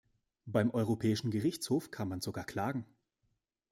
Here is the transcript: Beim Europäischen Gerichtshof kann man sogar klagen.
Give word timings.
Beim 0.47 0.71
Europäischen 0.71 1.29
Gerichtshof 1.29 1.91
kann 1.91 2.07
man 2.09 2.21
sogar 2.21 2.43
klagen. 2.43 2.87